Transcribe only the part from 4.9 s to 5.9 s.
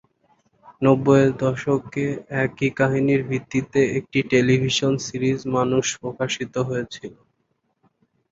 series মানুষ